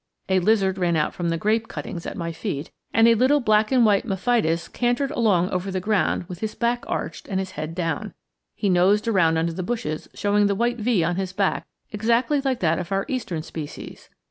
A 0.29 0.39
lizard 0.39 0.79
ran 0.79 0.95
out 0.95 1.13
from 1.13 1.29
the 1.29 1.37
grape 1.37 1.67
cuttings 1.67 2.07
at 2.07 2.17
my 2.17 2.31
feet, 2.31 2.71
and 2.91 3.07
a 3.07 3.13
little 3.13 3.39
black 3.39 3.71
and 3.71 3.85
white 3.85 4.03
mephitis 4.03 4.67
cantered 4.67 5.11
along 5.11 5.51
over 5.51 5.69
the 5.69 5.79
ground 5.79 6.23
with 6.23 6.39
his 6.39 6.55
back 6.55 6.83
arched 6.87 7.27
and 7.27 7.37
his 7.39 7.51
head 7.51 7.75
down. 7.75 8.15
He 8.55 8.67
nosed 8.67 9.07
around 9.07 9.37
under 9.37 9.53
the 9.53 9.61
bushes, 9.61 10.09
showing 10.15 10.47
the 10.47 10.55
white 10.55 10.77
V 10.77 11.03
on 11.03 11.17
his 11.17 11.33
back, 11.33 11.67
exactly 11.91 12.41
like 12.41 12.61
that 12.61 12.79
of 12.79 12.91
our 12.91 13.05
eastern 13.07 13.43
species. 13.43 14.09